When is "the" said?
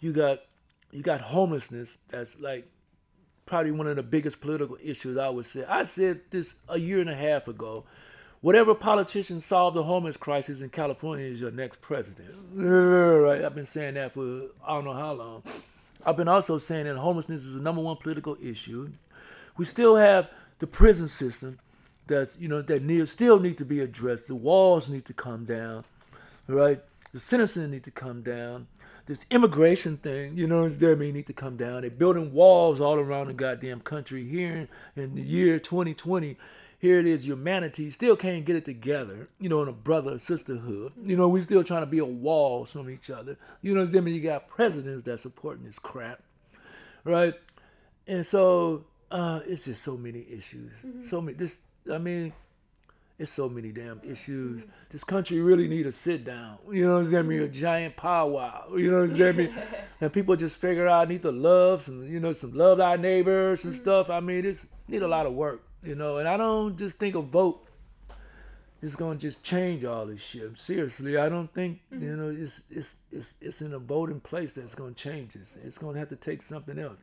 3.96-4.02, 9.76-9.82, 17.54-17.60, 20.58-20.66, 24.26-24.34, 27.12-27.20, 33.28-33.34, 35.14-35.22